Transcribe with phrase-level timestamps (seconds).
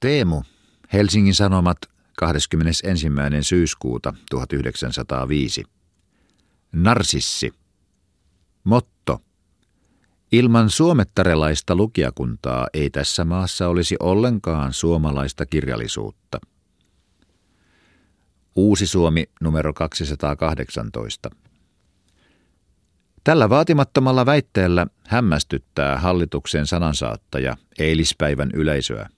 [0.00, 0.42] Teemu,
[0.92, 1.78] Helsingin Sanomat
[2.16, 2.86] 21.
[3.40, 5.64] syyskuuta 1905.
[6.72, 7.52] Narsissi.
[8.64, 9.20] Motto.
[10.32, 16.40] Ilman suomettarelaista lukijakuntaa ei tässä maassa olisi ollenkaan suomalaista kirjallisuutta.
[18.56, 21.30] Uusi Suomi numero 218.
[23.24, 29.08] Tällä vaatimattomalla väitteellä hämmästyttää hallituksen sanansaattaja eilispäivän yleisöä.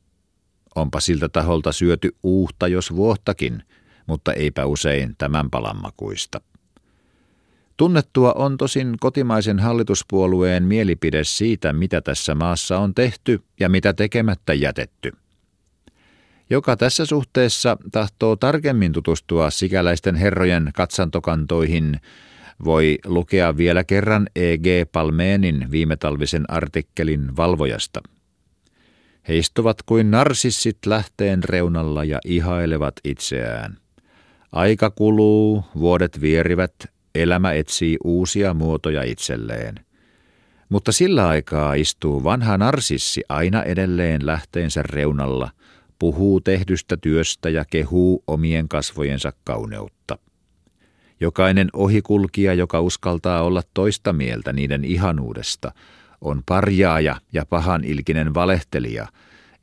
[0.75, 3.62] Onpa siltä taholta syöty uuhta jos vuohtakin,
[4.06, 6.41] mutta eipä usein tämän palammakuista.
[7.77, 14.55] Tunnettua on tosin kotimaisen hallituspuolueen mielipide siitä, mitä tässä maassa on tehty ja mitä tekemättä
[14.55, 15.12] jätetty.
[16.50, 22.00] Joka tässä suhteessa tahtoo tarkemmin tutustua sikäläisten herrojen katsantokantoihin,
[22.64, 24.66] voi lukea vielä kerran E.G.
[24.92, 28.00] Palmeenin viimetalvisen artikkelin valvojasta.
[29.29, 33.79] He istuvat kuin narsissit lähteen reunalla ja ihailevat itseään.
[34.53, 36.75] Aika kuluu, vuodet vierivät,
[37.14, 39.75] elämä etsii uusia muotoja itselleen.
[40.69, 45.51] Mutta sillä aikaa istuu vanha narsissi aina edelleen lähteensä reunalla,
[45.98, 50.19] puhuu tehdystä työstä ja kehuu omien kasvojensa kauneutta.
[51.20, 55.73] Jokainen ohikulkija, joka uskaltaa olla toista mieltä niiden ihanuudesta,
[56.23, 59.06] on parjaaja ja pahan ilkinen valehtelija,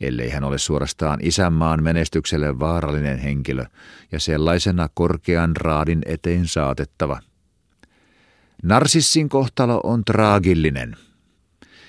[0.02, 3.66] ellei hän ole suorastaan isänmaan menestykselle vaarallinen henkilö
[4.12, 7.20] ja sellaisena korkean raadin eteen saatettava.
[8.64, 10.96] Narsissin kohtalo on traagillinen.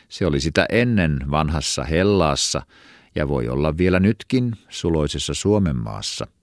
[0.08, 2.62] Se oli sitä ennen vanhassa Hellaassa
[3.14, 6.26] ja voi olla vielä nytkin suloisessa Suomen maassa–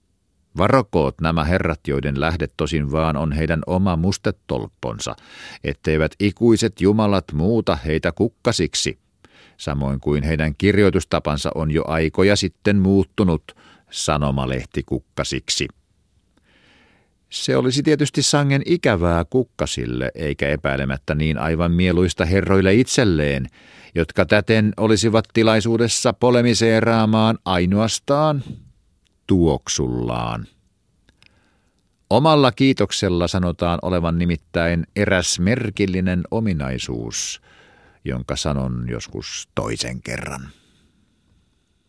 [0.58, 5.16] Varokoot nämä herrat, joiden lähde tosin vaan on heidän oma mustetolpponsa,
[5.64, 8.98] etteivät ikuiset jumalat muuta heitä kukkasiksi,
[9.58, 13.56] samoin kuin heidän kirjoitustapansa on jo aikoja sitten muuttunut
[13.92, 15.68] sanomalehti kukkasiksi.
[17.30, 23.48] Se olisi tietysti sangen ikävää kukkasille, eikä epäilemättä niin aivan mieluista herroille itselleen,
[23.96, 28.44] jotka täten olisivat tilaisuudessa polemiseeraamaan ainoastaan
[29.28, 30.48] tuoksullaan.
[32.10, 37.42] Omalla kiitoksella sanotaan olevan nimittäin eräs merkillinen ominaisuus,
[38.06, 40.50] jonka sanon joskus toisen kerran.